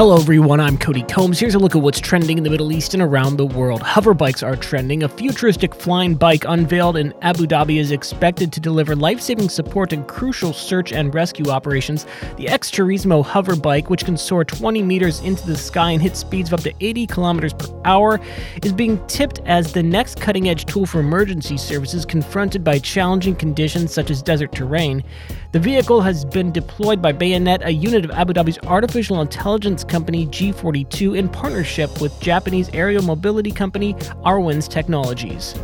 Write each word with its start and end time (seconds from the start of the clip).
Hello, 0.00 0.16
everyone. 0.16 0.60
I'm 0.60 0.78
Cody 0.78 1.02
Combs. 1.02 1.38
Here's 1.38 1.54
a 1.54 1.58
look 1.58 1.76
at 1.76 1.82
what's 1.82 2.00
trending 2.00 2.38
in 2.38 2.44
the 2.44 2.48
Middle 2.48 2.72
East 2.72 2.94
and 2.94 3.02
around 3.02 3.36
the 3.36 3.44
world. 3.44 3.82
Hover 3.82 4.14
bikes 4.14 4.42
are 4.42 4.56
trending. 4.56 5.02
A 5.02 5.10
futuristic 5.10 5.74
flying 5.74 6.14
bike 6.14 6.46
unveiled 6.48 6.96
in 6.96 7.12
Abu 7.20 7.46
Dhabi 7.46 7.78
is 7.78 7.90
expected 7.90 8.50
to 8.54 8.60
deliver 8.60 8.96
life 8.96 9.20
saving 9.20 9.50
support 9.50 9.92
in 9.92 10.02
crucial 10.04 10.54
search 10.54 10.90
and 10.90 11.14
rescue 11.14 11.50
operations. 11.50 12.06
The 12.38 12.46
Xturismo 12.46 13.22
hover 13.22 13.54
bike, 13.54 13.90
which 13.90 14.06
can 14.06 14.16
soar 14.16 14.42
20 14.42 14.82
meters 14.82 15.20
into 15.20 15.46
the 15.46 15.54
sky 15.54 15.90
and 15.90 16.00
hit 16.00 16.16
speeds 16.16 16.50
of 16.50 16.60
up 16.60 16.64
to 16.64 16.72
80 16.80 17.06
kilometers 17.06 17.52
per 17.52 17.68
hour, 17.84 18.18
is 18.62 18.72
being 18.72 19.06
tipped 19.06 19.40
as 19.44 19.70
the 19.70 19.82
next 19.82 20.18
cutting 20.18 20.48
edge 20.48 20.64
tool 20.64 20.86
for 20.86 21.00
emergency 21.00 21.58
services 21.58 22.06
confronted 22.06 22.64
by 22.64 22.78
challenging 22.78 23.36
conditions 23.36 23.92
such 23.92 24.10
as 24.10 24.22
desert 24.22 24.52
terrain. 24.52 25.04
The 25.52 25.58
vehicle 25.58 26.00
has 26.00 26.24
been 26.24 26.52
deployed 26.52 27.02
by 27.02 27.12
Bayanat, 27.12 27.66
a 27.66 27.72
unit 27.72 28.06
of 28.06 28.12
Abu 28.12 28.32
Dhabi's 28.32 28.58
artificial 28.60 29.20
intelligence 29.20 29.84
company 29.90 30.26
G42 30.28 31.18
in 31.18 31.28
partnership 31.28 32.00
with 32.00 32.18
Japanese 32.20 32.70
aerial 32.72 33.02
mobility 33.02 33.50
company 33.50 33.94
Arwins 34.24 34.68
Technologies. 34.68 35.54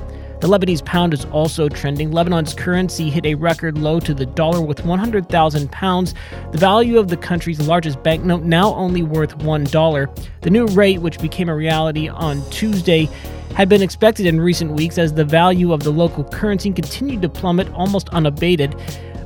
The 0.41 0.49
Lebanese 0.49 0.85
pound 0.85 1.15
is 1.15 1.25
also 1.27 1.67
trending. 1.71 2.11
Lebanon's 2.11 2.53
currency 2.53 3.09
hit 3.09 3.25
a 3.25 3.35
record 3.35 3.79
low 3.79 3.99
to 4.01 4.13
the 4.13 4.27
dollar 4.27 4.61
with 4.61 4.85
100,000 4.85 5.73
pounds. 5.73 6.13
The 6.53 6.59
value 6.59 6.99
of 6.99 7.09
the 7.09 7.17
country's 7.17 7.59
largest 7.67 8.03
banknote 8.03 8.43
now 8.43 8.75
only 8.75 9.03
worth 9.03 9.39
$1. 9.39 10.27
The 10.43 10.51
new 10.51 10.67
rate, 10.67 11.01
which 11.01 11.19
became 11.21 11.49
a 11.49 11.57
reality 11.57 12.09
on 12.09 12.43
Tuesday, 12.51 13.09
had 13.55 13.71
been 13.71 13.81
expected 13.81 14.27
in 14.27 14.39
recent 14.39 14.73
weeks 14.73 14.99
as 14.99 15.15
the 15.15 15.25
value 15.25 15.73
of 15.73 15.83
the 15.83 15.91
local 15.91 16.23
currency 16.25 16.71
continued 16.71 17.23
to 17.23 17.31
plummet 17.31 17.73
almost 17.73 18.11
unabated. 18.11 18.77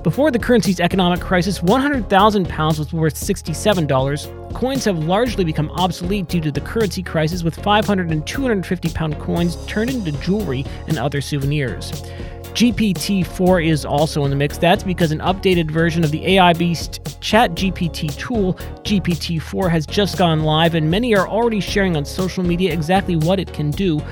Before 0.03 0.31
the 0.31 0.39
currency's 0.39 0.81
economic 0.81 1.21
crisis, 1.21 1.63
100,000 1.63 2.49
pounds 2.49 2.79
was 2.79 2.91
worth 2.91 3.15
$67. 3.15 4.55
Coins 4.55 4.87
have 4.87 5.05
largely 5.05 5.45
become 5.45 5.71
obsolete 5.73 6.27
due 6.27 6.41
to 6.41 6.51
the 6.51 6.63
currency 6.63 7.03
crisis, 7.03 7.43
with 7.43 7.55
500 7.57 8.11
and 8.11 8.27
250 8.27 8.89
pound 8.95 9.19
coins 9.19 9.63
turned 9.67 9.91
into 9.91 10.13
jewelry 10.13 10.65
and 10.89 10.99
other 10.99 11.21
souvenirs. 11.21 11.93
GPT 12.53 13.27
4 13.27 13.61
is 13.61 13.85
also 13.85 14.25
in 14.25 14.31
the 14.31 14.37
mix. 14.37 14.59
That's 14.59 14.83
because 14.83 15.13
an 15.13 15.21
updated 15.21 15.71
version 15.71 16.05
of 16.05 16.11
the 16.11 16.37
AI 16.37 16.53
beast 16.53 17.03
ChatGPT 17.21 18.17
tool, 18.17 18.55
GPT 18.83 19.41
4, 19.41 19.69
has 19.69 19.87
just 19.87 20.19
gone 20.19 20.43
live, 20.43 20.75
and 20.75 20.91
many 20.91 21.15
are 21.15 21.29
already 21.29 21.61
sharing 21.61 21.97
on 21.97 22.05
social 22.05 22.43
media 22.43 22.73
exactly 22.73 23.17
what 23.17 23.39
it 23.39 23.53
can 23.53 23.71
do. 23.71 24.03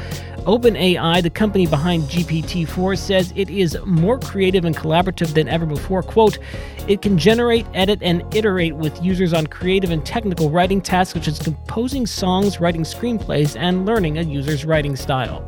OpenAI, 0.48 1.22
the 1.22 1.28
company 1.28 1.66
behind 1.66 2.04
GPT-4, 2.04 2.96
says 2.96 3.34
it 3.36 3.50
is 3.50 3.76
more 3.84 4.18
creative 4.18 4.64
and 4.64 4.74
collaborative 4.74 5.34
than 5.34 5.46
ever 5.46 5.66
before. 5.66 6.02
Quote, 6.02 6.38
it 6.86 7.02
can 7.02 7.18
generate, 7.18 7.66
edit, 7.74 7.98
and 8.02 8.22
iterate 8.34 8.74
with 8.74 9.02
users 9.04 9.34
on 9.34 9.46
creative 9.46 9.90
and 9.90 10.06
technical 10.06 10.48
writing 10.48 10.80
tasks 10.80 11.12
such 11.12 11.28
as 11.28 11.38
composing 11.38 12.06
songs, 12.06 12.60
writing 12.60 12.82
screenplays, 12.82 13.60
and 13.60 13.84
learning 13.84 14.16
a 14.16 14.22
user's 14.22 14.64
writing 14.64 14.96
style. 14.96 15.46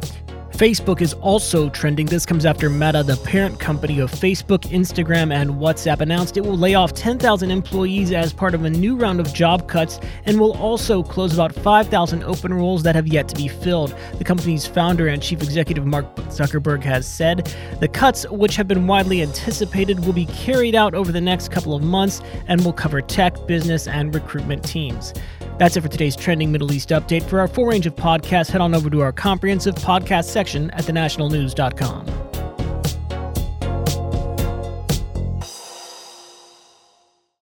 Facebook 0.61 1.00
is 1.00 1.14
also 1.14 1.70
trending. 1.70 2.05
This 2.05 2.27
comes 2.27 2.44
after 2.44 2.69
Meta, 2.69 3.03
the 3.03 3.16
parent 3.25 3.58
company 3.58 3.98
of 3.98 4.12
Facebook, 4.12 4.58
Instagram, 4.64 5.33
and 5.33 5.53
WhatsApp, 5.53 6.03
announced 6.03 6.36
it 6.36 6.42
will 6.42 6.58
lay 6.58 6.75
off 6.75 6.92
10,000 6.92 7.50
employees 7.50 8.12
as 8.12 8.34
part 8.34 8.55
of 8.55 8.66
a 8.66 8.69
new 8.69 8.94
round 8.94 9.20
of 9.20 9.33
job 9.33 9.69
cuts 9.69 10.00
and 10.27 10.38
will 10.38 10.53
also 10.58 11.03
close 11.03 11.33
about 11.33 11.55
5,000 11.55 12.22
open 12.25 12.53
roles 12.53 12.83
that 12.83 12.94
have 12.94 13.08
yet 13.08 13.27
to 13.28 13.36
be 13.36 13.48
filled. 13.48 13.94
The 14.19 14.25
company's 14.25 14.66
founder 14.66 15.08
and 15.08 15.22
chief 15.22 15.42
executive, 15.42 15.86
Mark 15.86 16.14
Zuckerberg, 16.27 16.83
has 16.83 17.08
said 17.08 17.50
the 17.81 17.88
cuts, 17.88 18.28
which 18.28 18.56
have 18.56 18.69
been 18.69 18.86
widely 18.86 19.22
anticipated, 19.22 20.05
will 20.05 20.12
be 20.12 20.27
carried 20.27 20.75
out 20.75 20.94
over 20.94 21.11
the 21.11 21.22
next 21.22 21.50
couple 21.50 21.75
of 21.75 21.83
months 21.83 22.20
and 22.48 22.62
will 22.66 22.75
cover 22.75 23.00
tech, 23.00 23.47
business, 23.47 23.86
and 23.86 24.14
recruitment 24.14 24.62
teams. 24.62 25.14
That's 25.61 25.77
it 25.77 25.83
for 25.83 25.89
today's 25.89 26.16
trending 26.16 26.50
Middle 26.50 26.72
East 26.72 26.89
update. 26.89 27.22
For 27.22 27.39
our 27.39 27.47
full 27.47 27.66
range 27.66 27.84
of 27.84 27.94
podcasts, 27.94 28.50
head 28.50 28.62
on 28.62 28.75
over 28.75 28.89
to 28.89 29.03
our 29.03 29.12
comprehensive 29.12 29.75
podcast 29.75 30.25
section 30.25 30.70
at 30.70 30.84
thenationalnews.com. 30.84 32.29